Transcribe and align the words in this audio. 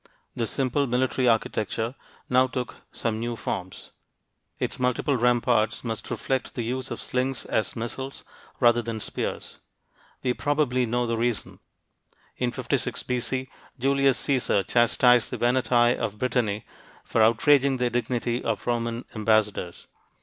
This 0.35 0.49
simple 0.49 0.87
military 0.87 1.27
architecture 1.27 1.93
now 2.27 2.47
took 2.47 2.77
some 2.91 3.19
new 3.19 3.35
forms. 3.35 3.91
Its 4.57 4.79
multiple 4.79 5.15
ramparts 5.15 5.83
must 5.83 6.09
reflect 6.09 6.55
the 6.55 6.63
use 6.63 6.89
of 6.89 6.99
slings 6.99 7.45
as 7.45 7.75
missiles, 7.75 8.23
rather 8.59 8.81
than 8.81 8.99
spears. 8.99 9.59
We 10.23 10.33
probably 10.33 10.87
know 10.87 11.05
the 11.05 11.17
reason. 11.17 11.59
In 12.37 12.51
56 12.51 13.03
B.C., 13.03 13.49
Julius 13.77 14.17
Caesar 14.17 14.63
chastised 14.63 15.29
the 15.29 15.37
Veneti 15.37 15.95
of 15.95 16.17
Brittany 16.17 16.65
for 17.05 17.21
outraging 17.21 17.77
the 17.77 17.91
dignity 17.91 18.43
of 18.43 18.65
Roman 18.65 19.05
ambassadors. 19.13 19.85